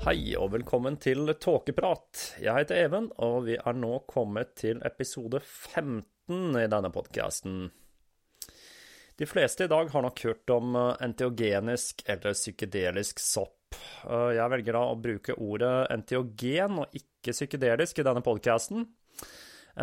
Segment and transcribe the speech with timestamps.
[0.00, 2.38] Hei og velkommen til Tåkeprat.
[2.40, 7.66] Jeg heter Even, og vi er nå kommet til episode 15 i denne podkasten.
[9.20, 13.76] De fleste i dag har nok hørt om enteogenisk eller psykedelisk sopp.
[14.08, 18.88] Jeg velger da å bruke ordet enteogen og ikke psykedelisk i denne podkasten.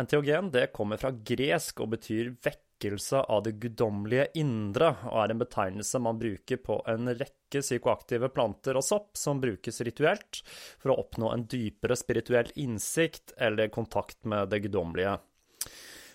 [0.02, 2.34] Enteogen det kommer fra gresk og betyr
[2.78, 8.28] vekkelse av det guddommelige indre, og er en betegnelse man bruker på en rekke psykoaktive
[8.28, 10.42] planter og sopp som brukes rituelt
[10.78, 15.18] for å oppnå en dypere spirituell innsikt eller kontakt med det guddommelige.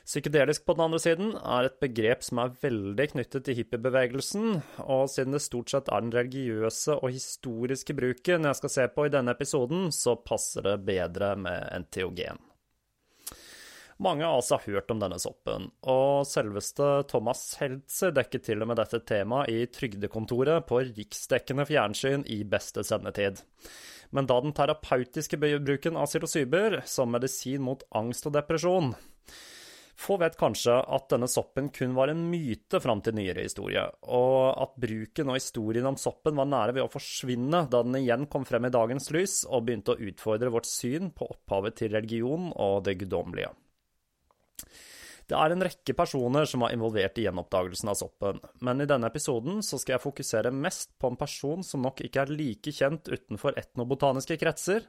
[0.03, 5.07] Psykedelisk på den andre siden er et begrep som er veldig knyttet til hippiebevegelsen, og
[5.07, 9.13] siden det stort sett er den religiøse og historiske bruken jeg skal se på i
[9.13, 12.41] denne episoden, så passer det bedre med enteogen.
[14.03, 18.67] Mange av oss har hørt om denne soppen, og selveste Thomas Heltzer dekket til og
[18.67, 23.39] med dette temaet i Trygdekontoret på riksdekkende fjernsyn i beste sendetid.
[24.11, 28.91] Men da den terapeutiske bruken av psilocyber som medisin mot angst og depresjon
[30.03, 34.51] få vet kanskje at denne soppen kun var en myte fram til nyere historie, og
[34.65, 38.43] at bruken og historien om soppen var nære ved å forsvinne da den igjen kom
[38.49, 42.81] frem i dagens lys og begynte å utfordre vårt syn på opphavet til religion og
[42.89, 43.53] det guddommelige.
[45.29, 49.07] Det er en rekke personer som var involvert i gjenoppdagelsen av soppen, men i denne
[49.07, 53.07] episoden så skal jeg fokusere mest på en person som nok ikke er like kjent
[53.07, 54.83] utenfor etnobotaniske kretser,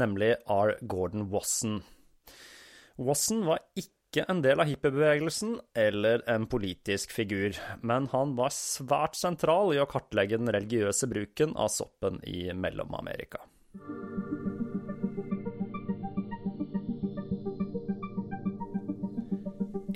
[0.00, 0.76] nemlig R.
[0.88, 1.82] Gordon Wasson.
[2.96, 9.18] Wasson var ikke en del av hippiebevegelsen eller en politisk figur, men han var svært
[9.20, 13.42] sentral i å kartlegge den religiøse bruken av soppen i Mellom-Amerika.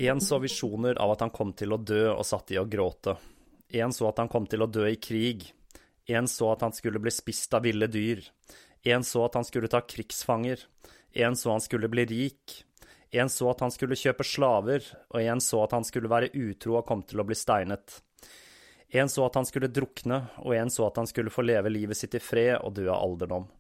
[0.01, 3.17] En så visjoner av at han kom til å dø og satt i å gråte.
[3.75, 5.49] En så at han kom til å dø i krig.
[6.07, 8.23] En så at han skulle bli spist av ville dyr.
[8.87, 10.63] En så at han skulle ta krigsfanger.
[11.19, 12.61] En så han skulle bli rik.
[13.11, 16.79] En så at han skulle kjøpe slaver, og en så at han skulle være utro
[16.79, 17.99] og kom til å bli steinet.
[18.95, 21.99] En så at han skulle drukne, og en så at han skulle få leve livet
[21.99, 23.51] sitt i fred og dø av alderdom.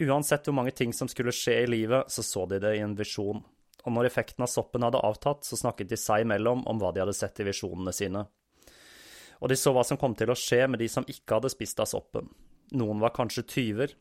[0.00, 2.96] Uansett hvor mange ting som skulle skje i livet, så så de det i en
[2.96, 3.44] visjon.
[3.86, 7.02] Og når effekten av soppen hadde avtatt, så snakket de seg imellom om hva de
[7.02, 8.26] hadde sett i visjonene sine.
[9.40, 11.80] Og de så hva som kom til å skje med de som ikke hadde spist
[11.80, 12.28] av soppen.
[12.76, 13.94] Noen var kanskje tyver,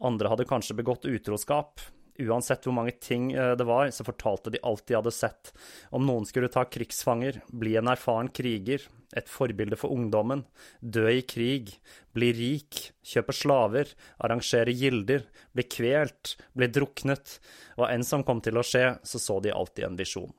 [0.00, 1.82] andre hadde kanskje begått utroskap,
[2.22, 5.52] uansett hvor mange ting eh, det var, så fortalte de alt de hadde sett.
[5.94, 8.84] Om noen skulle ta krigsfanger, bli en erfaren kriger,
[9.14, 10.44] et forbilde for ungdommen,
[10.80, 11.76] dø i krig,
[12.14, 17.38] bli rik, kjøpe slaver, arrangere gilder, bli kvelt, bli druknet,
[17.78, 20.34] og enn som kom til å skje, så så de alltid en visjon.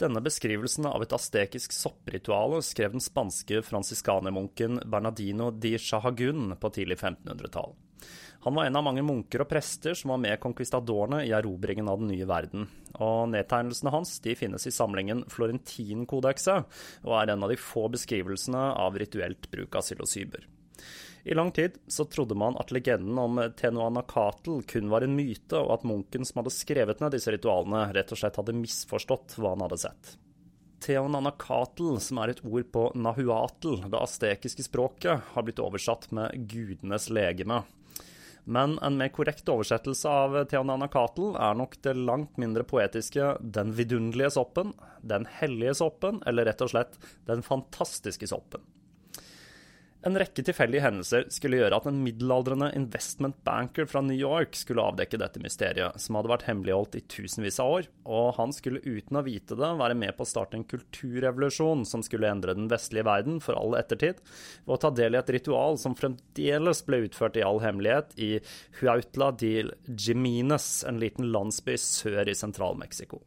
[0.00, 6.96] Denne beskrivelsen av et astekisk soppritual skrev den spanske fransiskanermunken Bernardino di Chahagun på tidlig
[7.02, 7.76] 1500-tall.
[8.42, 12.00] Han var en av mange munker og prester som var med conquistadorene i erobringen av
[12.00, 17.52] den nye verden, og nedtegnelsene hans de finnes i samlingen Florentinkodekset, og er en av
[17.52, 20.46] de få beskrivelsene av rituelt bruk av psilocyber.
[21.28, 25.74] I lang tid så trodde man at legenden om Tenuanacatl kun var en myte, og
[25.74, 29.66] at munken som hadde skrevet ned disse ritualene, rett og slett hadde misforstått hva han
[29.66, 30.14] hadde sett.
[30.80, 37.10] Teonanacatl, som er et ord på nahuatl, det astekiske språket, har blitt oversatt med gudenes
[37.12, 37.60] legeme.
[38.44, 43.74] Men en mer korrekt oversettelse av Theonana Teonanacatl er nok det langt mindre poetiske Den
[43.76, 46.98] vidunderlige soppen, Den hellige soppen, eller rett og slett
[47.28, 48.64] Den fantastiske soppen.
[50.00, 54.80] En rekke tilfeldige hendelser skulle gjøre at en middelaldrende investment banker fra New York skulle
[54.80, 59.20] avdekke dette mysteriet, som hadde vært hemmeligholdt i tusenvis av år, og han skulle uten
[59.20, 63.04] å vite det være med på å starte en kulturrevolusjon som skulle endre den vestlige
[63.10, 64.22] verden for all ettertid,
[64.64, 68.30] ved å ta del i et ritual som fremdeles ble utført i all hemmelighet i
[68.80, 69.52] Huautla de
[69.84, 73.20] Jimines, en liten landsby sør i Sentral-Mexico.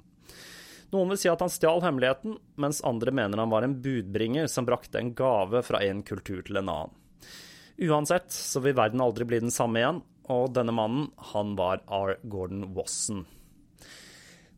[0.94, 4.68] Noen vil si at han stjal hemmeligheten, mens andre mener han var en budbringer som
[4.68, 6.98] brakte en gave fra en kultur til en annen.
[7.81, 12.19] Uansett så vil verden aldri bli den samme igjen, og denne mannen, han var R.
[12.30, 13.25] Gordon Wasson.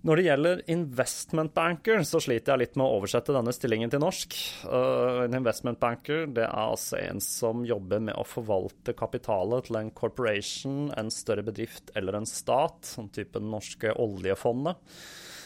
[0.06, 4.04] Når det gjelder investment banker, så sliter jeg litt med å oversette denne stillingen til
[4.04, 4.36] norsk.
[4.68, 9.80] Uh, en investment banker det er altså en som jobber med å forvalte kapitalet til
[9.80, 14.78] en corporation, en større bedrift eller en stat, sånn type norske oljefondet.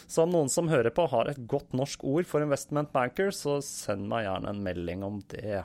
[0.10, 3.60] Så om noen som hører på har et godt norsk ord for investment banker, så
[3.62, 5.62] send meg gjerne en melding om det.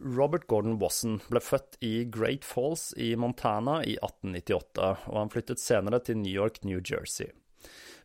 [0.00, 5.60] Robert Gordon Wasson ble født i Great Falls i Montana i 1898, og han flyttet
[5.60, 7.32] senere til New York, New Jersey.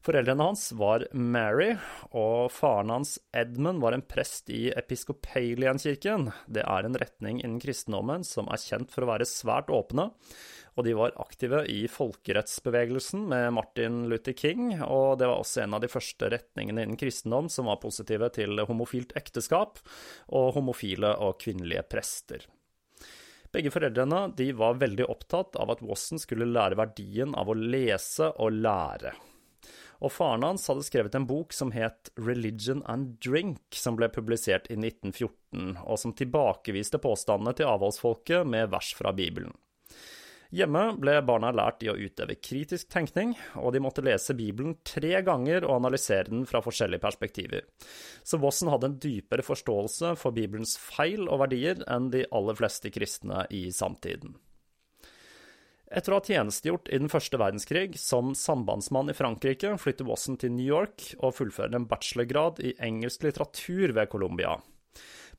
[0.05, 1.71] Foreldrene hans var Mary,
[2.13, 6.29] og faren hans Edmund var en prest i Episkopalian-kirken.
[6.45, 10.11] Det er en retning innen kristendommen som er kjent for å være svært åpne,
[10.75, 15.77] og de var aktive i folkerettsbevegelsen med Martin Luther King, og det var også en
[15.77, 19.79] av de første retningene innen kristendom som var positive til homofilt ekteskap
[20.35, 22.43] og homofile og kvinnelige prester.
[23.55, 28.59] Begge foreldrene var veldig opptatt av at Wasson skulle lære verdien av å lese og
[28.59, 29.15] lære.
[30.03, 34.67] Og faren hans hadde skrevet en bok som het Religion and Drink, som ble publisert
[34.67, 39.55] i 1914, og som tilbakeviste påstandene til avholdsfolket med vers fra Bibelen.
[40.53, 45.21] Hjemme ble barna lært i å utøve kritisk tenkning, og de måtte lese Bibelen tre
[45.25, 47.65] ganger og analysere den fra forskjellige perspektiver.
[48.23, 52.93] Så Wasson hadde en dypere forståelse for Bibelens feil og verdier enn de aller fleste
[52.93, 54.37] kristne i samtiden.
[55.95, 60.53] Etter å ha tjenestegjort i den første verdenskrig som sambandsmann i Frankrike, flytter Wasson til
[60.55, 64.57] New York og fullfører en bachelorgrad i engelsk litteratur ved Columbia.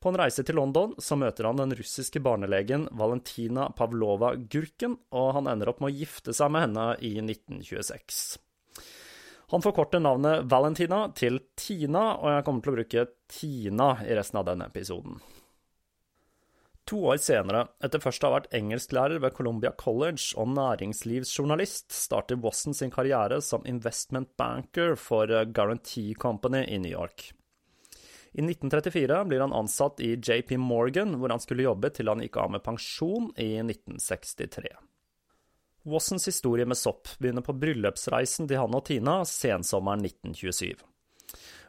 [0.00, 5.31] På en reise til London så møter han den russiske barnelegen Valentina Pavlova Gurken, og
[5.38, 8.26] han ender opp med å gifte seg med henne i 1926.
[9.55, 14.41] Han forkorter navnet Valentina til Tina, og jeg kommer til å bruke Tina i resten
[14.41, 15.21] av denne episoden.
[16.87, 22.38] To år senere, etter først å ha vært engelsklærer ved Columbia College og næringslivsjournalist, starter
[22.43, 27.33] Wasson sin karriere som investment banker for Guarantee Company i New York.
[28.37, 32.37] I 1934 blir han ansatt i JP Morgan, hvor han skulle jobbe til han gikk
[32.43, 34.75] av med pensjon i 1963.
[35.88, 40.85] Wassons historie med sopp begynner på bryllupsreisen til han og Tina sensommeren 1927.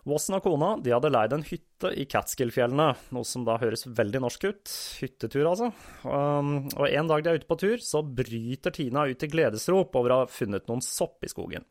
[0.08, 4.22] Wasson og kona de hadde leid en hytte i Catskill-fjellene, noe som da høres veldig
[4.24, 4.76] norsk ut.
[5.02, 5.72] Hyttetur, altså.
[6.04, 9.96] Um, og en dag de er ute på tur, så bryter Tina ut i gledesrop
[10.00, 11.68] over å ha funnet noen sopp i skogen.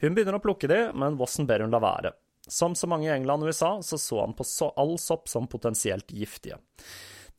[0.00, 2.16] Hun begynner å plukke de, men Wasson ber hun la være.
[2.50, 5.46] Som så mange i England og USA, så så han på så all sopp som
[5.50, 6.58] potensielt giftige.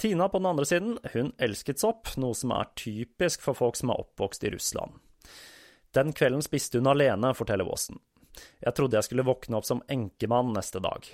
[0.01, 3.91] Tina på den andre siden, hun elsket sopp, noe som er typisk for folk som
[3.91, 4.96] er oppvokst i Russland.
[5.94, 8.00] Den kvelden spiste hun alene, forteller Waasen.
[8.63, 11.06] Jeg trodde jeg skulle våkne opp som enkemann neste dag.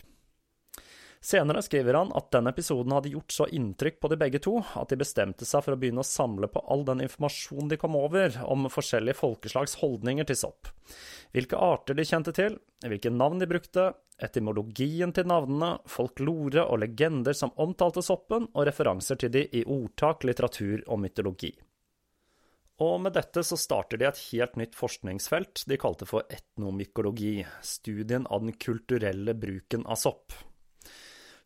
[1.21, 4.91] Senere skriver han at den episoden hadde gjort så inntrykk på de begge to at
[4.91, 8.37] de bestemte seg for å begynne å samle på all den informasjonen de kom over
[8.45, 10.69] om forskjellige folkeslags holdninger til sopp.
[11.33, 13.89] Hvilke arter de kjente til, hvilke navn de brukte,
[14.23, 20.25] etymologien til navnene, folklore og legender som omtalte soppen, og referanser til de i ordtak,
[20.25, 21.51] litteratur og mytologi.
[22.85, 28.27] Og med dette så starter de et helt nytt forskningsfelt de kalte for etnomykologi, studien
[28.29, 30.35] av den kulturelle bruken av sopp.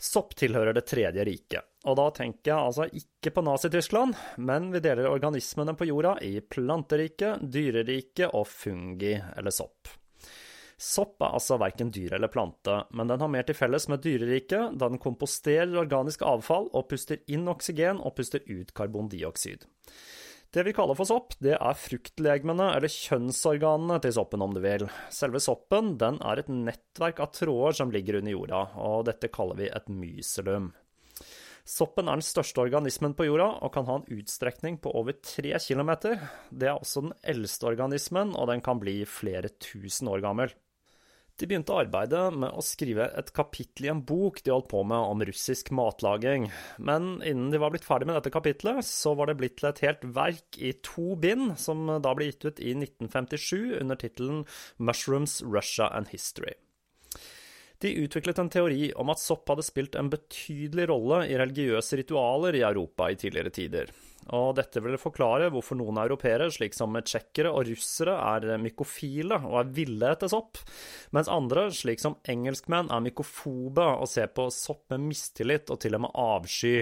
[0.02, 4.82] Sopp tilhører Det tredje riket, og da tenker jeg altså ikke på Nazi-Tyskland, men vi
[4.82, 9.92] deler organismene på jorda i planteriket, dyreriket og fungi, eller sopp.
[10.82, 14.74] Sopp er altså verken dyr eller plante, men den har mer til felles med dyreriket,
[14.74, 19.68] da den komposterer organisk avfall og puster inn oksygen og puster ut karbondioksid.
[20.52, 24.84] Det vi kaller for sopp, det er fruktlegemene, eller kjønnsorganene til soppen, om du vil.
[25.08, 29.62] Selve soppen den er et nettverk av tråder som ligger under jorda, og dette kaller
[29.62, 30.74] vi et myselum.
[31.64, 35.54] Soppen er den største organismen på jorda og kan ha en utstrekning på over tre
[35.62, 36.18] kilometer.
[36.50, 40.52] Det er også den eldste organismen, og den kan bli flere tusen år gammel.
[41.40, 45.12] De begynte arbeidet med å skrive et kapittel i en bok de holdt på med
[45.14, 49.38] om russisk matlaging, men innen de var blitt ferdig med dette kapitlet, så var det
[49.40, 53.80] blitt til et helt verk i to bind, som da ble gitt ut i 1957
[53.80, 54.44] under tittelen
[54.78, 56.54] Mushrooms, Russia and History.
[57.82, 62.60] De utviklet en teori om at sopp hadde spilt en betydelig rolle i religiøse ritualer
[62.60, 63.94] i Europa i tidligere tider
[64.36, 69.58] og dette vil forklare hvorfor noen europeere, slik som tsjekkere og russere, er mykofile og
[69.62, 70.62] er ville etter sopp,
[71.16, 76.00] mens andre, slik som engelskmenn, er mykofobe og ser på sopp med mistillit og til
[76.00, 76.76] og med avsky.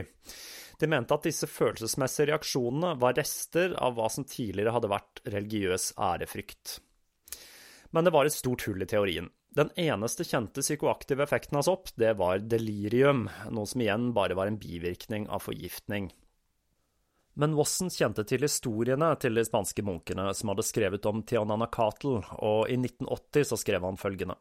[0.79, 5.91] De mente at disse følelsesmessige reaksjonene var rester av hva som tidligere hadde vært religiøs
[5.99, 6.77] ærefrykt.
[7.91, 9.27] Men det var et stort hull i teorien.
[9.57, 14.47] Den eneste kjente psykoaktive effekten av sopp, det var delirium, noe som igjen bare var
[14.47, 16.11] en bivirkning av forgiftning.
[17.33, 22.69] Men Wasson kjente til historiene til de spanske munkene som hadde skrevet om Tiananacatl, og
[22.69, 24.35] i 1980 så skrev han følgende.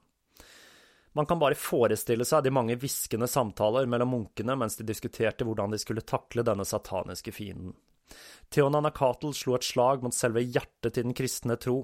[1.12, 5.72] Man kan bare forestille seg de mange hviskende samtaler mellom munkene mens de diskuterte hvordan
[5.72, 7.72] de skulle takle denne sataniske fienden.
[8.54, 11.80] Tiananacatl slo et slag mot selve hjertet til den kristne tro.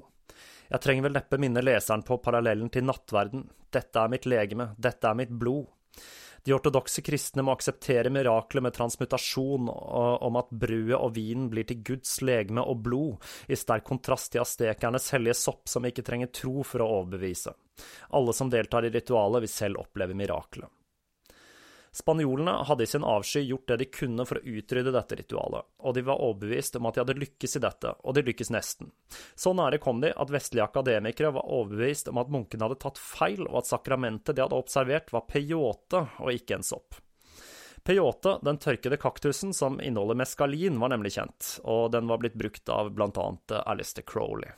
[0.70, 3.48] Jeg trenger vel neppe minne leseren på parallellen til nattverden.
[3.74, 5.66] Dette er mitt legeme, dette er mitt blod.
[6.44, 11.80] De ortodokse kristne må akseptere miraklet med transmutasjon, om at brødet og vinen blir til
[11.86, 13.16] Guds legeme og blod,
[13.48, 17.54] i sterk kontrast til astekernes hellige sopp som ikke trenger tro for å overbevise.
[18.12, 20.68] Alle som deltar i ritualet, vil selv oppleve miraklet.
[21.94, 25.94] Spanjolene hadde i sin avsky gjort det de kunne for å utrydde dette ritualet, og
[25.94, 28.90] de var overbevist om at de hadde lykkes i dette, og de lykkes nesten.
[29.38, 33.46] Så nære kom de at vestlige akademikere var overbevist om at munkene hadde tatt feil,
[33.46, 36.98] og at sakramentet de hadde observert, var peyote og ikke en sopp.
[37.86, 42.74] Peyote, den tørkede kaktusen som inneholder meskalin, var nemlig kjent, og den var blitt brukt
[42.74, 44.50] av blant annet Alistair Crowley.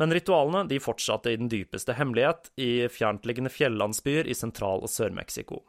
[0.00, 5.60] Men ritualene de fortsatte i den dypeste hemmelighet i fjerntliggende fjellandsbyer i Sentral- og Sør-Mexico.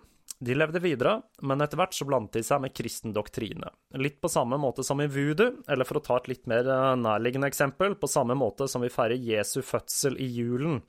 [0.41, 3.67] De levde videre, men etter hvert så blandet de seg med kristen doktrine.
[4.01, 6.95] Litt på samme måte som i voodoo, eller for å ta et litt mer eh,
[6.97, 10.79] nærliggende eksempel, på samme måte som vi feirer Jesu fødsel i julen.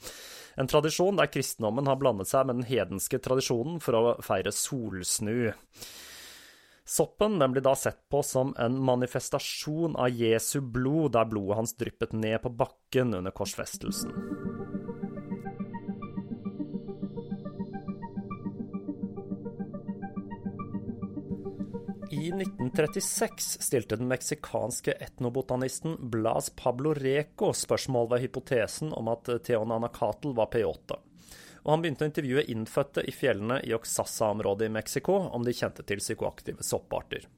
[0.56, 5.50] En tradisjon der kristendommen har blandet seg med den hedenske tradisjonen for å feire solsnu.
[6.84, 11.76] Soppen den blir da sett på som en manifestasjon av Jesu blod, der blodet hans
[11.76, 14.10] dryppet ned på bakken under korsfestelsen.
[22.12, 30.34] I 1936 stilte den meksikanske etnobotanisten Blas Pablo Reco spørsmål ved hypotesen om at Teonanacatl
[30.36, 30.98] var peyote
[31.62, 35.84] og han begynte å intervjue innfødte i fjellene i Oxassa-området i Mexico om de kjente
[35.86, 37.28] til psykoaktive sopparter.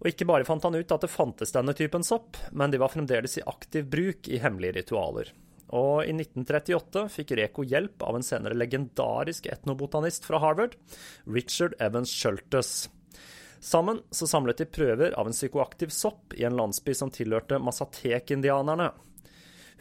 [0.00, 2.92] Og ikke bare fant han ut at det fantes denne typen sopp, men de var
[2.92, 5.32] fremdeles i aktiv bruk i hemmelige ritualer.
[5.76, 10.76] Og i 1938 fikk Reko hjelp av en senere legendarisk etnobotanist fra Harvard,
[11.24, 12.86] Richard Evans Schultes.
[13.58, 18.92] Sammen så samlet de prøver av en psykoaktiv sopp i en landsby som tilhørte Masatek-indianerne.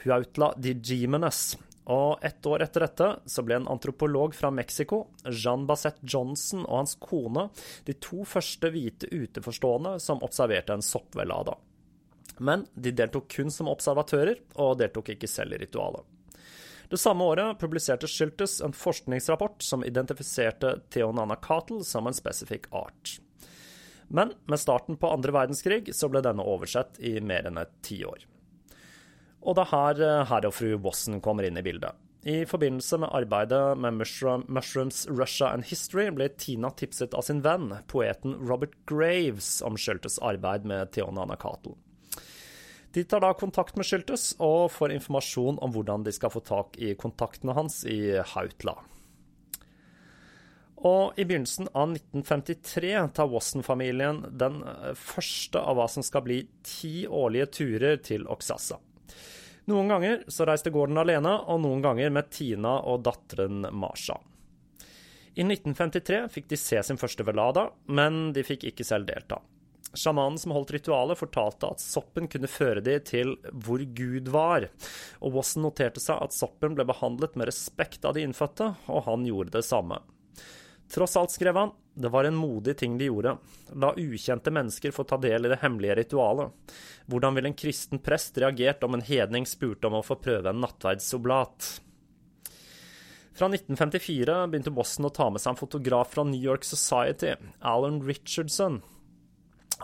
[0.05, 1.53] Huautla de Gimenes,
[1.85, 6.79] og ett år etter dette så ble en antropolog fra Mexico, Jean Bassett Johnson, og
[6.81, 7.49] hans kone
[7.85, 11.57] de to første hvite uteforstående som observerte en soppvelada.
[12.37, 16.01] Men de deltok kun som observatører, og deltok ikke selv i ritualet.
[16.89, 23.17] Det samme året publiserte Schiltes en forskningsrapport som identifiserte Theonanacatl som en spesifikk art.
[24.07, 28.25] Men med starten på andre verdenskrig så ble denne oversett i mer enn et tiår.
[29.45, 31.93] Og det er her herr og fru Wasson kommer inn i bildet.
[32.25, 37.43] I forbindelse med arbeidet med Mushroom, Mushrooms Russia and History ble Tina tipset av sin
[37.45, 41.75] venn, poeten Robert Graves, om Schultes arbeid med Theona Teonanacatl.
[42.95, 46.79] De tar da kontakt med Schultes og får informasjon om hvordan de skal få tak
[46.81, 48.73] i kontaktene hans i Hautla.
[50.81, 54.63] Og i begynnelsen av 1953 tar Wasson-familien den
[54.97, 58.81] første av hva som skal bli ti årlige turer til Oksassa.
[59.65, 64.19] Noen ganger så reiste Gordon alene, og noen ganger med Tina og datteren Marsha.
[65.35, 69.41] I 1953 fikk de se sin første velada, men de fikk ikke selv delta.
[69.95, 73.33] Sjamanen som holdt ritualet, fortalte at soppen kunne føre de til
[73.65, 74.67] hvor Gud var,
[75.23, 79.25] og Wasson noterte seg at soppen ble behandlet med respekt av de innfødte, og han
[79.27, 80.01] gjorde det samme.
[80.91, 83.37] Tross alt, skrev han, det var en modig ting de gjorde.
[83.79, 86.51] La ukjente mennesker få ta del i det hemmelige ritualet.
[87.07, 90.59] Hvordan ville en kristen prest reagert om en hedning spurte om å få prøve en
[90.59, 91.69] nattverdsoblat?
[93.35, 98.01] Fra 1954 begynte Boston å ta med seg en fotograf fra New York Society, Alan
[98.03, 98.81] Richardson.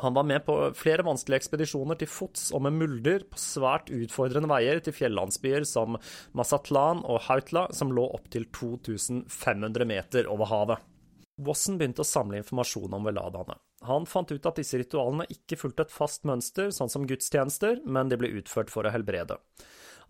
[0.03, 4.51] Han var med på flere vanskelige ekspedisjoner til fots og med mulder på svært utfordrende
[4.51, 6.00] veier til fjellandsbyer som
[6.36, 10.91] Masatlan og Hautla, som lå opptil 2500 meter over havet.
[11.38, 13.56] Wasson begynte å samle informasjon om veladaene.
[13.88, 18.12] Han fant ut at disse ritualene ikke fulgte et fast mønster, sånn som gudstjenester, men
[18.12, 19.40] de ble utført for å helbrede.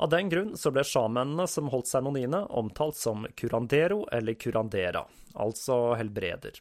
[0.01, 5.05] Av den grunn så ble sjamenene som holdt seremoniene, omtalt som curandero eller curandera,
[5.37, 6.57] altså helbreder.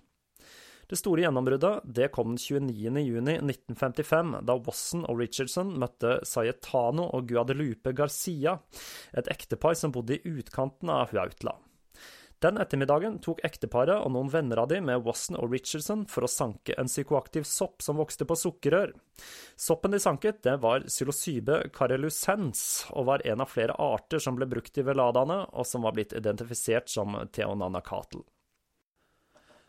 [0.90, 7.94] Det store gjennombruddet det kom den 29.6.1955, da Wasson og Richardson møtte Sayetano og Guadelupe
[7.94, 8.56] Garcia,
[9.14, 11.54] et ektepar som bodde i utkanten av Huautla.
[12.40, 16.30] Den ettermiddagen tok ekteparet og noen venner av de med Wasson og Richardson for å
[16.30, 18.94] sanke en psykoaktiv sopp som vokste på sukkerrør.
[19.60, 22.62] Soppen de sanket, det var psilocybe carelucens,
[22.96, 26.16] og var en av flere arter som ble brukt i veladaene, og som var blitt
[26.16, 28.24] identifisert som teonanacatl.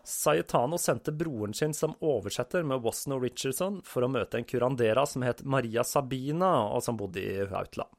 [0.08, 5.04] Sayetano sendte broren sin som oversetter med Wasson og Richardson for å møte en curandera
[5.06, 7.92] som het Maria Sabina, og som bodde i Hautla.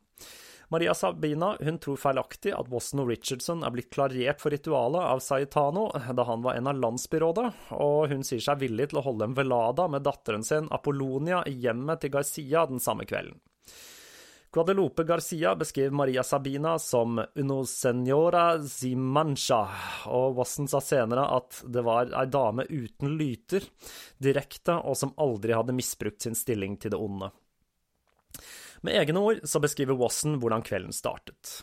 [0.72, 5.20] Maria Sabina hun tror feilaktig at Boston og Richardson er blitt klarert for ritualet av
[5.20, 7.44] Saitano da han var en av landsbyrådet,
[7.76, 11.52] og hun sier seg villig til å holde en velada med datteren sin Apollonia i
[11.60, 13.36] hjemmet til Garcia den samme kvelden.
[14.52, 19.60] Guadalupe Garcia beskriver Maria Sabina som uno senora zimancha,
[20.08, 23.68] og Wasson sa senere at det var ei dame uten lyter,
[24.16, 27.28] direkte og som aldri hadde misbrukt sin stilling til det onde.
[28.82, 31.62] Med egne ord så beskriver Wasson hvordan kvelden startet.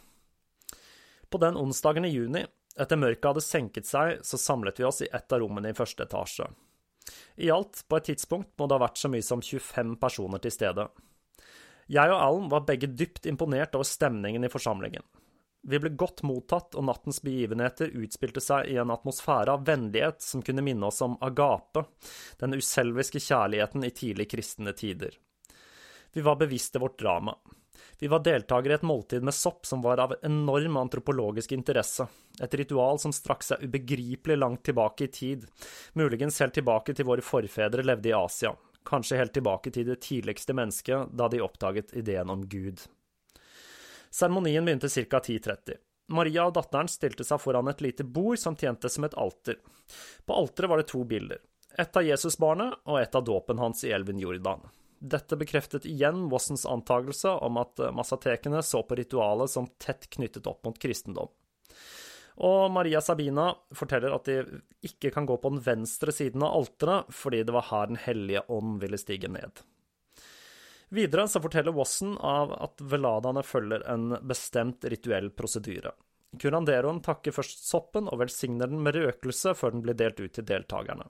[1.30, 2.46] På den onsdagen i juni,
[2.80, 6.08] etter mørket hadde senket seg, så samlet vi oss i ett av rommene i første
[6.08, 6.48] etasje.
[7.44, 10.56] I alt, på et tidspunkt, må det ha vært så mye som 25 personer til
[10.56, 10.88] stede.
[11.90, 15.04] Jeg og Alan var begge dypt imponert over stemningen i forsamlingen.
[15.68, 20.44] Vi ble godt mottatt, og nattens begivenheter utspilte seg i en atmosfære av vennlighet som
[20.46, 21.84] kunne minne oss om agape,
[22.40, 25.18] den uselviske kjærligheten i tidlig kristne tider.
[26.14, 27.38] Vi var bevisste vårt drama.
[28.00, 32.08] Vi var deltakere i et måltid med sopp som var av enorm antropologisk interesse,
[32.42, 35.44] et ritual som strakk seg ubegripelig langt tilbake i tid,
[35.94, 38.54] muligens helt tilbake til våre forfedre levde i Asia,
[38.88, 42.80] kanskje helt tilbake til det tidligste mennesket da de oppdaget ideen om Gud.
[44.10, 45.20] Seremonien begynte ca.
[45.20, 45.76] 10.30.
[46.10, 49.60] Maria og datteren stilte seg foran et lite bord som tjente som et alter.
[50.26, 51.44] På alteret var det to bilder,
[51.78, 54.64] ett av Jesusbarnet og ett av dåpen hans i elven Jordan.
[55.00, 60.48] Dette bekreftet igjen Wassons antakelse om at eh, massatekene så på ritualet som tett knyttet
[60.48, 61.32] opp mot kristendom.
[62.40, 67.12] Og Maria Sabina forteller at de ikke kan gå på den venstre siden av alteret,
[67.12, 69.60] fordi det var her Den hellige ånd ville stige ned.
[70.90, 75.92] Videre så forteller Wasson av at veladaene følger en bestemt rituell prosedyre.
[76.40, 80.48] Curanderoen takker først soppen og velsigner den med røkelse før den blir delt ut til
[80.50, 81.10] deltakerne.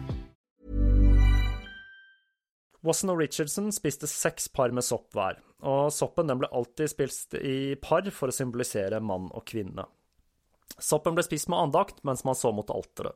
[2.81, 7.75] Wasson og Richardson spiste seks par med sopp hver, og soppen ble alltid spist i
[7.81, 9.85] par for å symbolisere mann og kvinne.
[10.81, 13.13] Soppen ble spist med andakt mens man så mot alteret.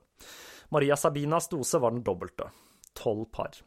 [0.70, 2.52] Maria Sabinas dose var den dobbelte,
[2.94, 3.58] tolv par.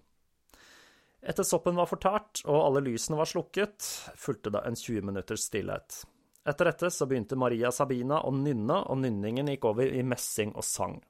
[1.18, 3.82] Etter soppen var fortært og alle lysene var slukket,
[4.14, 6.02] fulgte det en 20 minutters stillhet.
[6.48, 10.64] Etter dette så begynte Maria Sabina å nynne, og nynningen gikk over i messing og
[10.64, 11.00] sang.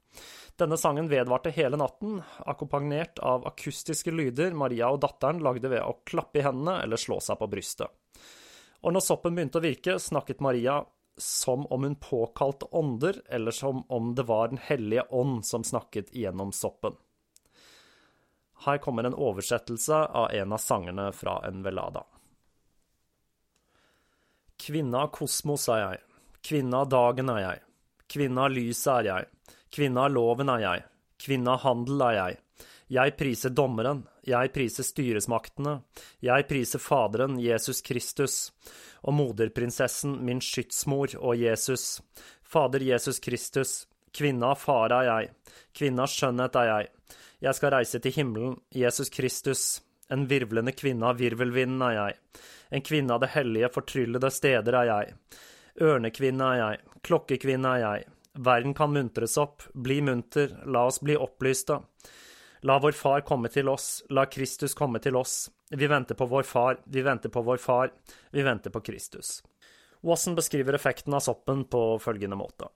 [0.59, 5.99] Denne sangen vedvarte hele natten, akkompagnert av akustiske lyder Maria og datteren lagde ved å
[6.03, 7.87] klappe i hendene eller slå seg på brystet.
[8.83, 10.81] Og når soppen begynte å virke, snakket Maria
[11.19, 16.13] som om hun påkalte ånder, eller som om det var Den hellige ånd som snakket
[16.15, 16.95] gjennom soppen.
[18.65, 22.03] Her kommer en oversettelse av en av sangene fra en velada.
[24.59, 25.99] Kvinne av kosmos er jeg,
[26.43, 27.61] kvinne av dagen er jeg,
[28.11, 29.29] kvinne av lyset er jeg,
[29.73, 30.85] kvinne av loven er jeg,
[31.25, 32.39] kvinne av handel er jeg.
[32.89, 35.75] Jeg priser dommeren, jeg priser styresmaktene,
[36.25, 38.37] jeg priser Faderen, Jesus Kristus,
[39.05, 41.99] og moderprinsessen, min skytsmor og Jesus.
[42.41, 43.83] Fader Jesus Kristus,
[44.15, 45.29] kvinne av fare er jeg,
[45.77, 46.89] kvinne av skjønnhet er jeg.
[47.45, 49.67] Jeg skal reise til himmelen, Jesus Kristus,
[50.09, 52.17] en virvlende kvinne av virvelvinden er jeg.
[52.73, 55.13] En kvinne av det hellige, fortryllede steder er jeg.
[55.85, 58.07] Ørnekvinne er jeg, klokkekvinne er jeg.
[58.37, 61.79] Verden kan muntres opp, bli munter, la oss bli opplyste.
[62.61, 65.49] La vår far komme til oss, la Kristus komme til oss.
[65.69, 67.93] Vi venter på vår far, vi venter på vår far,
[68.31, 69.39] vi venter på Kristus.
[70.01, 72.69] Wasson beskriver effekten av soppen på følgende måte.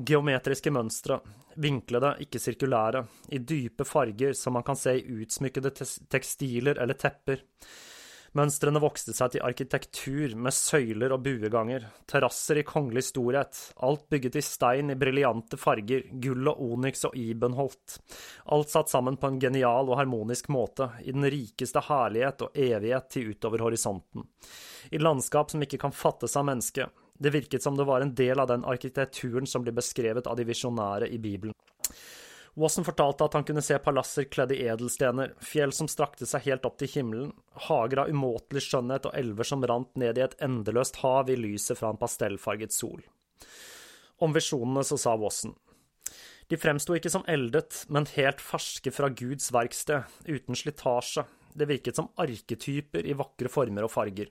[0.00, 1.18] Geometriske mønstre,
[1.60, 5.72] vinklede, ikke sirkulære, i dype farger som man kan se i utsmykkede
[6.10, 7.44] tekstiler eller tepper.
[8.32, 14.38] Mønstrene vokste seg til arkitektur med søyler og bueganger, terrasser i kongelig storhet, alt bygget
[14.40, 17.98] i stein i briljante farger, gull og onyx og ibenholt.
[18.56, 23.12] Alt satt sammen på en genial og harmonisk måte, i den rikeste herlighet og evighet
[23.12, 24.24] til utover horisonten.
[24.88, 26.88] I landskap som ikke kan fattes av mennesket.
[27.12, 30.48] Det virket som det var en del av den arkitekturen som blir beskrevet av de
[30.48, 31.52] visjonære i Bibelen.
[32.54, 36.66] Wasson fortalte at han kunne se palasser kledd i edelstener, fjell som strakte seg helt
[36.68, 37.30] opp til himmelen,
[37.68, 41.80] hager av umåtelig skjønnhet og elver som rant ned i et endeløst hav i lyset
[41.80, 43.00] fra en pastellfarget sol.
[44.20, 45.56] Om visjonene så sa Wasson.
[46.52, 51.96] De fremsto ikke som eldet, men helt ferske fra Guds verksted, uten slitasje, det virket
[51.96, 54.30] som arketyper i vakre former og farger.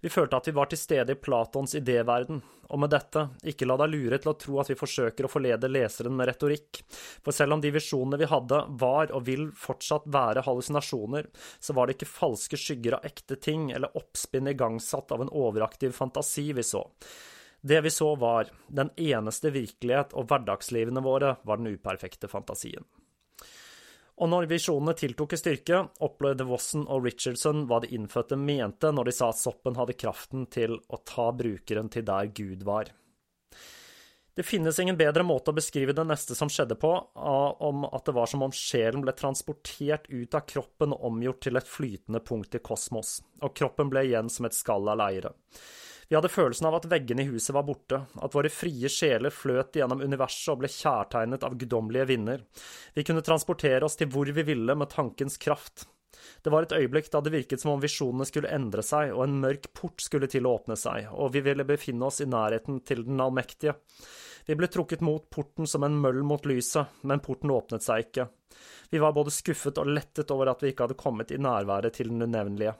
[0.00, 3.76] Vi følte at vi var til stede i Platons idéverden, og med dette, ikke la
[3.80, 6.82] deg lure til å tro at vi forsøker å forlede leseren med retorikk,
[7.24, 11.88] for selv om de visjonene vi hadde var og vil fortsatt være hallusinasjoner, så var
[11.88, 16.64] det ikke falske skygger av ekte ting eller oppspinn igangsatt av en overaktiv fantasi vi
[16.64, 16.86] så.
[17.60, 22.86] Det vi så var, den eneste virkelighet, og hverdagslivene våre var den uperfekte fantasien.
[24.20, 29.08] Og når visjonene tiltok i styrke, opplevde Wasson og Richardson hva de innfødte mente når
[29.08, 32.92] de sa at soppen hadde kraften til å ta brukeren til der Gud var.
[34.36, 38.14] Det finnes ingen bedre måte å beskrive det neste som skjedde på, om at det
[38.16, 42.54] var som om sjelen ble transportert ut av kroppen og omgjort til et flytende punkt
[42.56, 45.34] i kosmos, og kroppen ble igjen som et skall av leire.
[46.10, 49.76] Vi hadde følelsen av at veggene i huset var borte, at våre frie sjeler fløt
[49.78, 52.42] gjennom universet og ble kjærtegnet av guddommelige vinder.
[52.96, 55.86] Vi kunne transportere oss til hvor vi ville med tankens kraft.
[56.42, 59.38] Det var et øyeblikk da det virket som om visjonene skulle endre seg, og en
[59.44, 63.06] mørk port skulle til å åpne seg, og vi ville befinne oss i nærheten til
[63.06, 63.76] den allmektige.
[64.50, 68.26] Vi ble trukket mot porten som en møll mot lyset, men porten åpnet seg ikke.
[68.90, 72.10] Vi var både skuffet og lettet over at vi ikke hadde kommet i nærværet til
[72.10, 72.74] den unevnelige.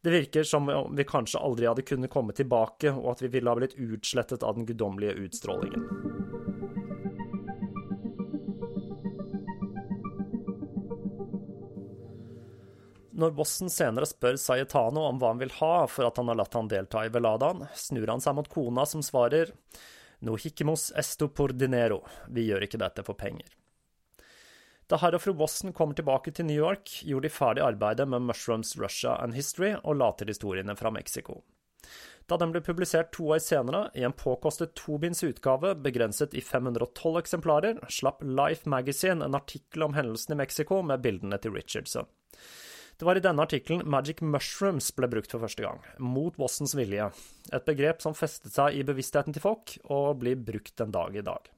[0.00, 3.50] Det virker som om vi kanskje aldri hadde kunnet komme tilbake, og at vi ville
[3.50, 5.88] ha blitt utslettet av den guddommelige utstrålingen.
[13.18, 16.54] Når bossen senere spør Sayetano om hva han vil ha for at han har latt
[16.54, 19.50] han delta i veladaen, snur han seg mot kona, som svarer
[20.22, 23.57] No hikimos esto por dinero, vi gjør ikke dette for penger.
[24.88, 28.24] Da herr og fru Wasson kommer tilbake til New York, gjorde de ferdig arbeidet med
[28.24, 31.42] Mushrooms Russia and History og la til historiene fra Mexico.
[32.28, 37.20] Da den ble publisert to år senere, i en påkostet tobinds utgave begrenset i 512
[37.20, 42.08] eksemplarer, slapp Life Magazine en artikkel om hendelsen i Mexico med bildene til Richardson.
[42.98, 47.12] Det var i denne artikkelen Magic Mushrooms ble brukt for første gang, mot Wassons vilje,
[47.52, 51.24] et begrep som festet seg i bevisstheten til folk og blir brukt en dag i
[51.28, 51.52] dag.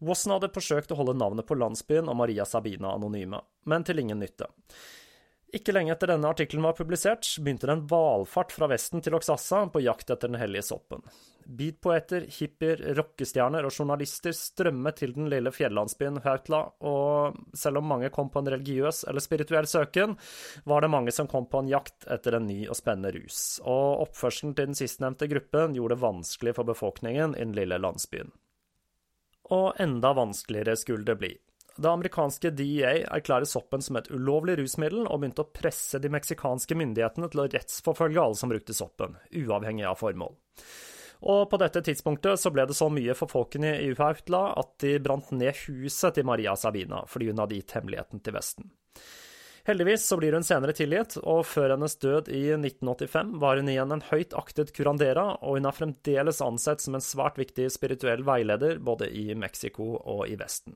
[0.00, 4.20] Wasson hadde forsøkt å holde navnet på landsbyen og Maria Sabina anonyme, men til ingen
[4.22, 4.48] nytte.
[5.50, 9.64] Ikke lenge etter denne artikkelen var publisert, begynte det en valfart fra Vesten til Oksassa
[9.72, 11.02] på jakt etter den hellige soppen.
[11.42, 18.12] Beatpoeter, hippier, rockestjerner og journalister strømmet til den lille fjellandsbyen Hautla, og selv om mange
[18.14, 20.14] kom på en religiøs eller spirituell søken,
[20.70, 24.06] var det mange som kom på en jakt etter en ny og spennende rus, og
[24.06, 28.30] oppførselen til den sistnevnte gruppen gjorde det vanskelig for befolkningen i den lille landsbyen.
[29.54, 31.32] Og enda vanskeligere skulle det bli.
[31.80, 36.76] Det amerikanske DEA erklærer soppen som et ulovlig rusmiddel og begynte å presse de meksikanske
[36.76, 40.34] myndighetene til å rettsforfølge alle som brukte soppen, uavhengig av formål.
[41.30, 44.94] Og på dette tidspunktet så ble det så mye for folkene i Uhautla at de
[45.04, 48.70] brant ned huset til Maria Sabina fordi hun hadde gitt hemmeligheten til Vesten.
[49.70, 53.94] Heldigvis så blir hun senere tilgitt, og før hennes død i 1985 var hun igjen
[53.94, 58.80] en høyt aktet curandera, og hun er fremdeles ansett som en svært viktig spirituell veileder
[58.82, 60.74] både i Mexico og i Vesten.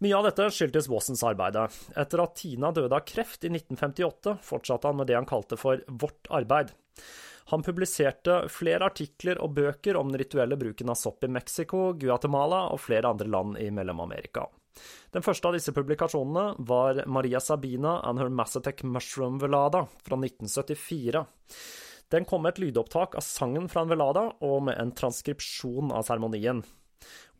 [0.00, 1.60] Mye av dette skyldtes Wassons arbeid.
[1.92, 5.84] Etter at Tina døde av kreft i 1958, fortsatte han med det han kalte for
[6.00, 6.72] Vårt arbeid.
[7.52, 12.70] Han publiserte flere artikler og bøker om den rituelle bruken av sopp i Mexico, Guatemala
[12.72, 14.48] og flere andre land i Mellom-Amerika.
[15.14, 21.24] Den første av disse publikasjonene var Maria Sabina and Her Massatec Mushroom Velada fra 1974.
[22.12, 26.04] Den kom med et lydopptak av sangen fra en velada og med en transkripsjon av
[26.06, 26.62] seremonien.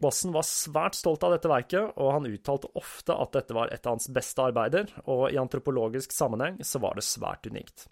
[0.02, 3.86] Bossen var svært stolt av dette verket, og han uttalte ofte at dette var et
[3.86, 7.86] av hans beste arbeider, og i antropologisk sammenheng så var det svært unikt.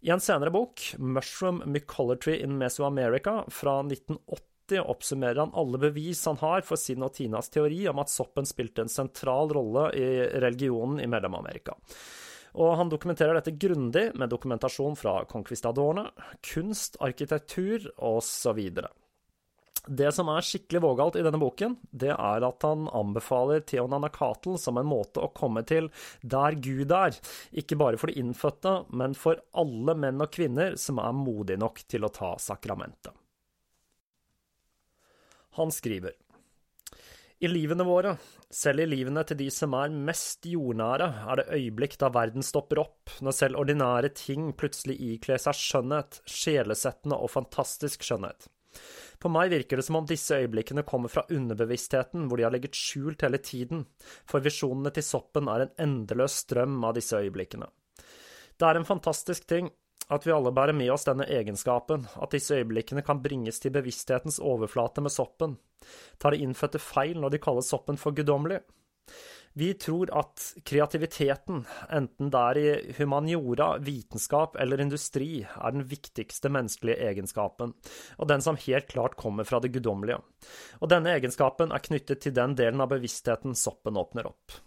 [0.00, 6.38] I en senere bok, 'Mushroom Mycolatry in Mesoamerica' fra 1980, oppsummerer han alle bevis han
[6.38, 11.02] har for sin og Tinas teori om at soppen spilte en sentral rolle i religionen
[11.02, 11.74] i Mellom-Amerika.
[12.60, 16.08] Og han dokumenterer dette grundig med dokumentasjon fra conquistadorene,
[16.52, 18.58] kunst, arkitektur osv.
[19.86, 24.76] Det som er skikkelig vågalt i denne boken, det er at han anbefaler Theonanakatl som
[24.76, 25.88] en måte å komme til
[26.20, 27.16] der Gud er,
[27.50, 31.82] ikke bare for de innfødte, men for alle menn og kvinner som er modige nok
[31.88, 33.14] til å ta sakramentet.
[35.58, 36.14] Han skriver
[37.40, 38.18] i livene våre,
[38.52, 42.82] selv i livene til de som er mest jordnære, er det øyeblikk da verden stopper
[42.82, 48.44] opp, når selv ordinære ting plutselig ikler seg skjønnhet, sjelesettende og fantastisk skjønnhet.
[49.20, 52.76] På meg virker det som om disse øyeblikkene kommer fra underbevisstheten, hvor de har ligget
[52.76, 53.86] skjult hele tiden,
[54.28, 57.72] for visjonene til soppen er en endeløs strøm av disse øyeblikkene.
[58.60, 59.72] Det er en fantastisk ting
[60.10, 64.40] at vi alle bærer med oss denne egenskapen, at disse øyeblikkene kan bringes til bevissthetens
[64.42, 65.56] overflate med soppen.
[66.18, 68.60] Tar de innfødte feil når de kaller soppen for guddommelig?
[69.58, 76.52] Vi tror at kreativiteten, enten det er i humaniora, vitenskap eller industri, er den viktigste
[76.54, 77.74] menneskelige egenskapen,
[78.18, 80.20] og den som helt klart kommer fra det guddommelige.
[80.78, 84.60] Og denne egenskapen er knyttet til den delen av bevisstheten soppen åpner opp.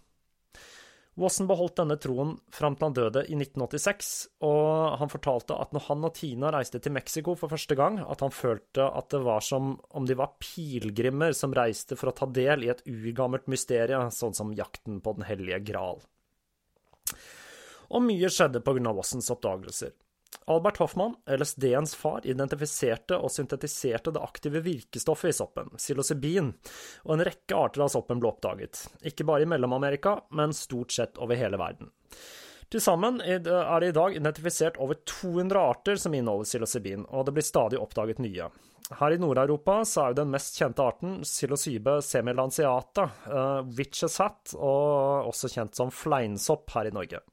[1.20, 4.08] Wasson beholdt denne troen fram til han døde i 1986,
[4.48, 8.24] og han fortalte at når han og Tina reiste til Mexico for første gang, at
[8.26, 12.26] han følte at det var som om de var pilegrimer som reiste for å ta
[12.34, 16.02] del i et urgammelt mysterium, sånn som jakten på Den hellige gral.
[17.94, 19.94] Og mye skjedde av Wassons oppdagelser.
[20.46, 26.52] Albert Hoffmann, LSD-ens far, identifiserte og syntetiserte det aktive virkestoffet i soppen, psilocybin,
[27.08, 31.20] og en rekke arter av soppen ble oppdaget, ikke bare i Mellom-Amerika, men stort sett
[31.22, 31.92] over hele verden.
[32.74, 37.36] Til sammen er det i dag identifisert over 200 arter som inneholder psilocybin, og det
[37.36, 38.48] blir stadig oppdaget nye.
[39.00, 44.56] Her i Nord-Europa så er jo den mest kjente arten psilocybe semilanceata, uh, witches hat,
[44.58, 47.24] og også kjent som fleinsopp her i Norge.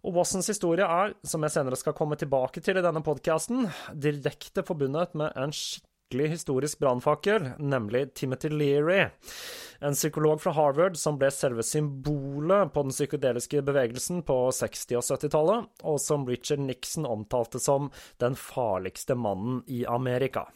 [0.00, 4.64] Og Wassons historie er, som jeg senere skal komme tilbake til i denne podkasten, direkte
[4.64, 9.10] forbundet med en skikkelig historisk brannfakkel, nemlig Timothy Leary,
[9.84, 15.04] en psykolog fra Harvard som ble selve symbolet på den psykedeliske bevegelsen på 60- og
[15.04, 17.92] 70-tallet, og som Richard Nixon omtalte som
[18.24, 20.46] den farligste mannen i Amerika.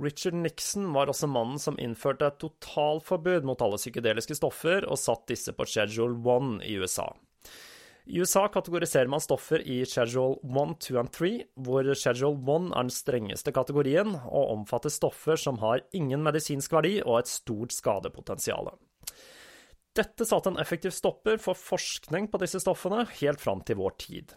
[0.00, 5.28] Richard Nixon var også mannen som innførte et totalforbud mot alle psykedeliske stoffer og satt
[5.30, 7.08] disse på Schedule 1 i USA.
[8.06, 11.30] I USA kategoriserer man stoffer i schedule 1, 2 og 3,
[11.66, 17.00] hvor schedule 1 er den strengeste kategorien og omfatter stoffer som har ingen medisinsk verdi
[17.02, 18.70] og et stort skadepotensial.
[19.96, 24.36] Dette satte en effektiv stopper for forskning på disse stoffene helt fram til vår tid.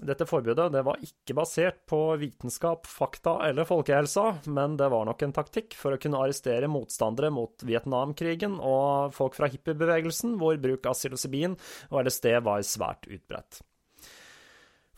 [0.00, 5.22] Dette forbudet det var ikke basert på vitenskap, fakta eller folkehelsa, men det var nok
[5.22, 10.88] en taktikk for å kunne arrestere motstandere mot Vietnamkrigen og folk fra hippiebevegelsen, hvor bruk
[10.88, 11.58] av psilocybin
[11.90, 13.60] og LSD var svært utbredt.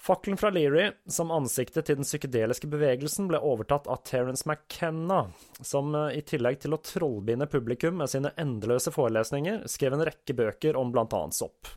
[0.05, 5.23] Fakkelen fra Leary, som ansiktet til den psykedeliske bevegelsen, ble overtatt av Terence McKenna,
[5.65, 10.77] som i tillegg til å trollbinde publikum med sine endeløse forelesninger, skrev en rekke bøker
[10.77, 11.73] om blant annet sopp.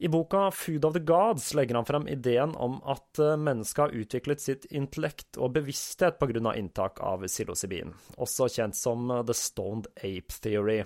[0.00, 3.94] I boka Food of the Gods legger han frem ideen om at eh, mennesket har
[3.98, 6.52] utviklet sitt intellekt og bevissthet pga.
[6.54, 10.84] inntak av psilocybin, også kjent som eh, The Stoned Ape Theory.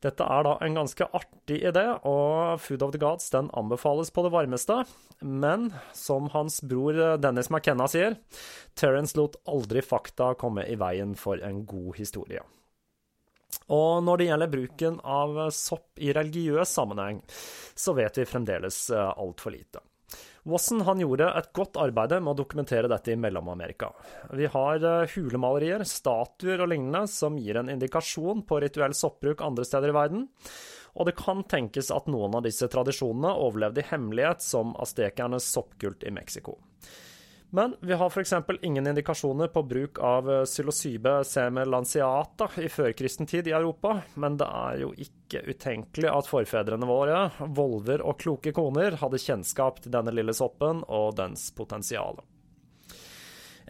[0.00, 4.22] Dette er da en ganske artig idé, og Food of the Gods den anbefales på
[4.22, 4.78] det varmeste.
[5.20, 8.14] Men som hans bror eh, Dennis McKenna sier,
[8.78, 12.46] Terence lot aldri fakta komme i veien for en god historie.
[13.70, 17.22] Og når det gjelder bruken av sopp i religiøs sammenheng,
[17.74, 19.84] så vet vi fremdeles eh, altfor lite.
[20.48, 23.90] Wasson han gjorde et godt arbeid med å dokumentere dette i Mellom-Amerika.
[24.34, 29.66] Vi har eh, hulemalerier, statuer og lignende som gir en indikasjon på rituell soppbruk andre
[29.68, 30.26] steder i verden.
[30.98, 36.02] Og det kan tenkes at noen av disse tradisjonene overlevde i hemmelighet som aztekernes soppkult
[36.08, 36.56] i Mexico.
[37.50, 38.32] Men vi har f.eks.
[38.62, 44.46] ingen indikasjoner på bruk av eh, psilocybe semelanceata i førkristen tid i Europa, men det
[44.46, 50.14] er jo ikke utenkelig at forfedrene våre, volver og kloke koner, hadde kjennskap til denne
[50.14, 52.22] lille soppen og dens potensial.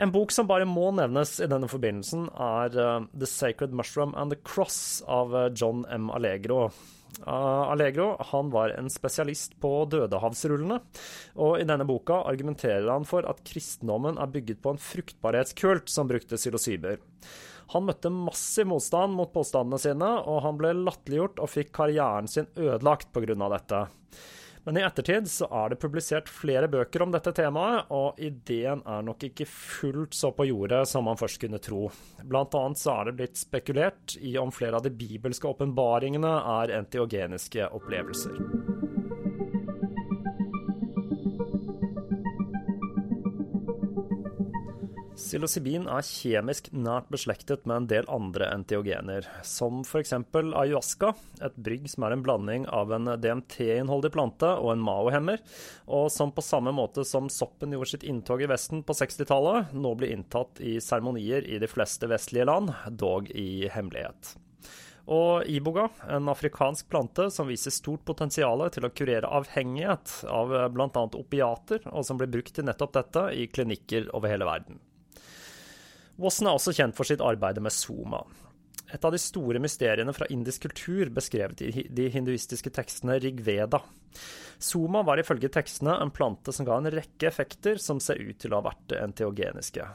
[0.00, 4.32] En bok som bare må nevnes i denne forbindelsen, er uh, The Sacred Mushroom and
[4.32, 6.08] the Cross av uh, John M.
[6.16, 6.70] Allegro.
[7.26, 10.78] Uh, Allegro han var en spesialist på dødehavsrullene,
[11.36, 16.08] og i denne boka argumenterer han for at kristendommen er bygget på en fruktbarhetskult som
[16.08, 16.96] brukte psilocyber.
[17.74, 22.48] Han møtte massiv motstand mot påstandene sine, og han ble latterliggjort og fikk karrieren sin
[22.56, 23.36] ødelagt pga.
[23.36, 23.84] dette.
[24.64, 29.06] Men i ettertid så er det publisert flere bøker om dette temaet, og ideen er
[29.06, 31.86] nok ikke fullt så på jordet som man først kunne tro.
[32.20, 36.76] Blant annet så er det blitt spekulert i om flere av de bibelske åpenbaringene er
[36.82, 38.99] entiogeniske opplevelser.
[45.30, 50.16] Psilocybin er kjemisk nært beslektet med en del andre entiogener, som f.eks.
[50.34, 51.12] ayahuasca,
[51.46, 55.38] et brygg som er en blanding av en DMT-innholdig plante og en Mao-hemmer,
[55.86, 59.94] og som på samme måte som soppen gjorde sitt inntog i Vesten på 60-tallet, nå
[60.02, 64.34] blir inntatt i seremonier i de fleste vestlige land, dog i hemmelighet.
[65.14, 71.08] Og iboga, en afrikansk plante som viser stort potensial til å kurere avhengighet av bl.a.
[71.22, 74.82] opiater, og som blir brukt til nettopp dette i klinikker over hele verden.
[76.20, 78.20] Wasson er også kjent for sitt arbeid med Soma.
[78.90, 83.80] Et av de store mysteriene fra indisk kultur beskrevet i de hinduistiske tekstene Rigveda.
[84.60, 88.52] Soma var ifølge tekstene en plante som ga en rekke effekter som ser ut til
[88.52, 89.86] å ha vært enteogeniske.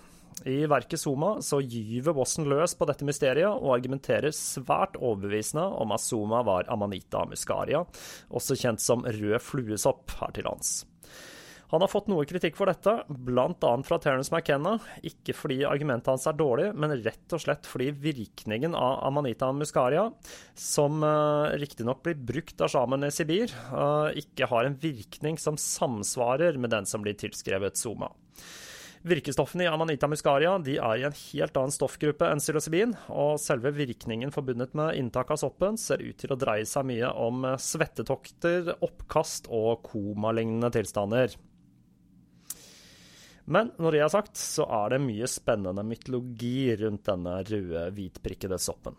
[0.50, 5.94] I verket Soma så gyver Wasson løs på dette mysteriet og argumenterer svært overbevisende om
[5.96, 7.86] at Soma var amanita muscaria,
[8.28, 10.82] også kjent som rød fluesopp her til lands.
[11.76, 13.72] Han har fått noe kritikk for dette, bl.a.
[13.84, 14.78] fra Terence McKenna.
[15.04, 20.06] Ikke fordi argumentet hans er dårlig, men rett og slett fordi virkningen av Amanita muscaria,
[20.56, 25.60] som uh, riktignok blir brukt av sjamen i Sibir, uh, ikke har en virkning som
[25.60, 28.08] samsvarer med den som blir tilskrevet Zuma.
[29.04, 33.74] Virkestoffene i Amanita muscaria de er i en helt annen stoffgruppe enn psilocybin, og selve
[33.76, 38.78] virkningen forbundet med inntak av soppen ser ut til å dreie seg mye om svettetokter,
[38.80, 41.36] oppkast og komalignende tilstander.
[43.45, 48.58] Men når det er sagt, så er det mye spennende mytologi rundt denne røde, hvitprikkede
[48.62, 48.97] soppen.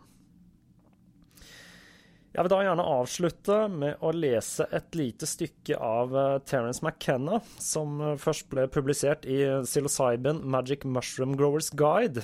[2.37, 7.39] Jeg vil da gjerne avslutte med å lese et lite stykke av eh, Terence McKenna,
[7.57, 12.21] som eh, først ble publisert i Psilocybin Magic Mushroom Growers Guide,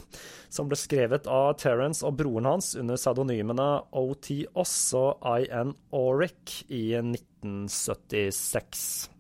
[0.53, 3.65] som ble skrevet av Terence og broren hans under pseudonymene
[4.03, 9.12] OT Oss og IN Auric i 1976.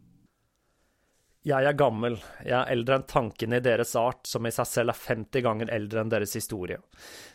[1.43, 4.93] Jeg er gammel, jeg er eldre enn tankene i deres art, som i seg selv
[4.93, 6.77] er 50 ganger eldre enn deres historie.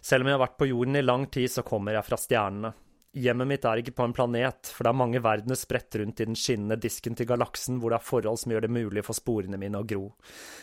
[0.01, 2.71] Selv om jeg har vært på jorden i lang tid, så kommer jeg fra stjernene.
[3.18, 6.27] Hjemmet mitt er ikke på en planet, for det er mange verdener spredt rundt i
[6.29, 9.61] den skinnende disken til galaksen hvor det er forhold som gjør det mulig for sporene
[9.61, 10.11] mine å gro.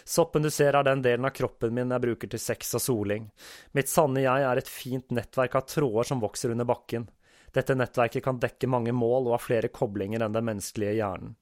[0.06, 3.30] Soppen du ser er den delen av kroppen min jeg bruker til sex og soling.
[3.78, 7.10] Mitt sanne jeg er et fint nettverk av tråder som vokser under bakken.
[7.54, 11.38] Dette nettverket kan dekke mange mål og har flere koblinger enn den menneskelige hjernen.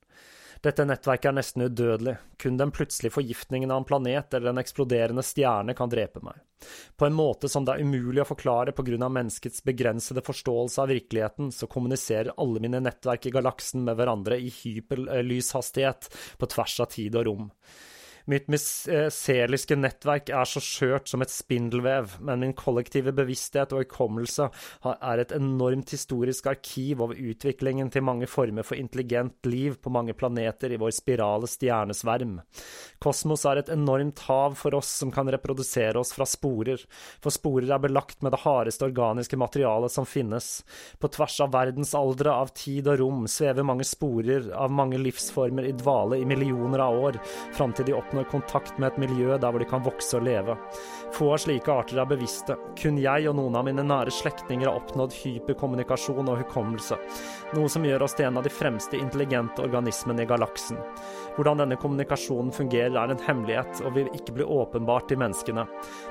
[0.63, 5.23] Dette nettverket er nesten udødelig, kun den plutselige forgiftningen av en planet eller en eksploderende
[5.27, 6.39] stjerne kan drepe meg.
[6.95, 10.79] På en måte som det er umulig å forklare på grunn av menneskets begrensede forståelse
[10.79, 16.07] av virkeligheten, så kommuniserer alle mine nettverk i galaksen med hverandre i hyperlyshastighet
[16.39, 17.49] på tvers av tid og rom.
[18.25, 24.45] Mitt miseliske nettverk er så skjørt som et spindelvev, men min kollektive bevissthet og hukommelse
[24.93, 30.15] er et enormt historisk arkiv over utviklingen til mange former for intelligent liv på mange
[30.15, 32.37] planeter i vår spirale stjernesverm.
[33.03, 36.79] Kosmos er et enormt hav for oss som kan reprodusere oss fra sporer,
[37.19, 40.61] for sporer er belagt med det hardeste organiske materialet som finnes.
[40.95, 45.75] På tvers av verdensaldre, av tid og rom, svever mange sporer av mange livsformer i
[45.75, 47.19] dvale i millioner av år,
[47.51, 50.25] fram til de oppnår oppnår kontakt med et miljø der hvor de kan vokse og
[50.27, 50.55] leve.
[51.13, 52.55] Få av slike arter er bevisste.
[52.77, 56.97] Kun jeg og noen av mine nære slektninger har oppnådd hyperkommunikasjon og hukommelse,
[57.57, 60.77] noe som gjør oss til en av de fremste intelligente organismene i galaksen.
[61.37, 65.65] Hvordan denne kommunikasjonen fungerer er en hemmelighet og vil ikke bli åpenbart til menneskene.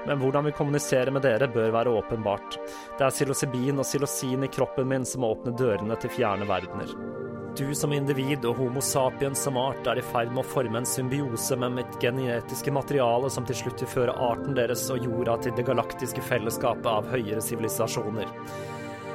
[0.08, 2.58] Men hvordan vi kommuniserer med dere bør være åpenbart.
[2.98, 7.30] Det er psilocybin og psilocin i kroppen min som må åpne dørene til fjerne verdener.
[7.56, 10.86] Du som individ og Homo sapiens som art er i ferd med å forme en
[10.88, 15.52] symbiose med mitt genetiske materiale som til slutt vil føre arten deres og jorda til
[15.58, 18.30] det galaktiske fellesskapet av høyere sivilisasjoner.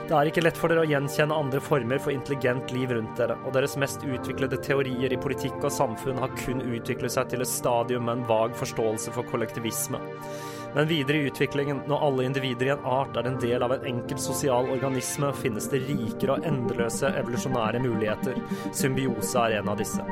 [0.07, 3.39] Det er ikke lett for dere å gjenkjenne andre former for intelligent liv rundt dere,
[3.41, 7.51] og deres mest utviklede teorier i politikk og samfunn har kun utviklet seg til et
[7.51, 9.99] stadium med en vag forståelse for kollektivisme.
[10.73, 13.85] Men videre i utviklingen, når alle individer i en art er en del av en
[13.85, 18.37] enkel sosial organisme, finnes det rikere og endeløse evolusjonære muligheter.
[18.75, 20.05] Symbiose er en av disse.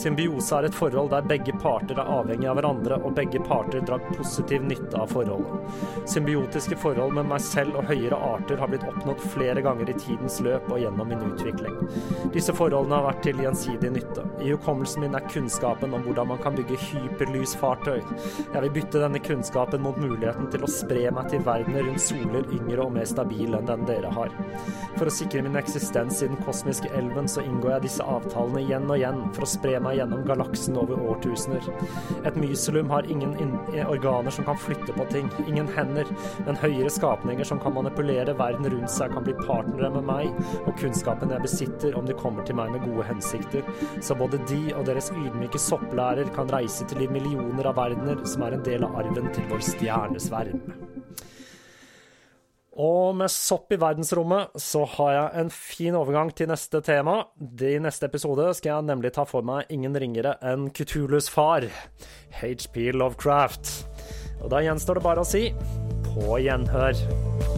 [0.00, 4.04] Symbiose er et forhold der begge parter er avhengig av hverandre, og begge parter drar
[4.14, 5.74] positiv nytte av forholdet.
[6.08, 10.38] Symbiotiske forhold med meg selv og høyere arter har blitt oppnådd flere ganger i tidens
[10.44, 11.76] løp og gjennom min utvikling.
[12.34, 14.24] Disse forholdene har vært til gjensidig nytte.
[14.40, 18.00] I hukommelsen min er kunnskapen om hvordan man kan bygge hyperlysfartøy.
[18.54, 22.46] Jeg vil bytte denne kunnskapen mot muligheten til å spre meg til verdener rundt soler
[22.54, 24.32] yngre og mer stabile enn den dere har.
[24.96, 28.88] For å sikre min eksistens i den kosmiske elven, så inngår jeg disse avtalene igjen
[28.88, 31.68] og igjen for å spre meg gjennom galaksen over årtusener.
[32.28, 33.34] Et myselum har ingen
[33.86, 36.08] organer som kan flytte på ting, ingen hender,
[36.46, 40.32] men høyere skapninger som kan manipulere verden rundt seg, kan bli partnere med meg
[40.64, 43.66] og kunnskapen jeg besitter, om de kommer til meg med gode hensikter,
[44.04, 48.44] så både de og deres ydmyke sopplærer kan reise til de millioner av verdener som
[48.46, 50.62] er en del av arven til vår stjernesverm.
[52.78, 57.24] Og med sopp i verdensrommet så har jeg en fin overgang til neste tema.
[57.42, 61.66] I neste episode skal jeg nemlig ta for meg ingen ringere enn Kutulus far,
[62.38, 63.72] HP Lovecraft.
[64.44, 65.48] Og da gjenstår det bare å si
[66.06, 67.57] på gjenhør.